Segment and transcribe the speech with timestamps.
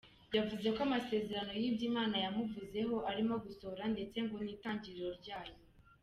[0.37, 5.55] Yavuze ko amasezerano y'ibyo Imana yamuvuzeho arimo gusohora ndetse ngo ni itangiriro ryayo.